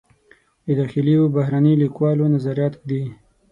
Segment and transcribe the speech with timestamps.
[0.65, 3.03] د داخلي و بهرني لیکوالو نظریات ږدي.